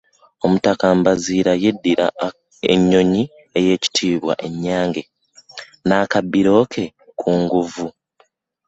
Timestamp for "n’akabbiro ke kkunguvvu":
5.87-7.87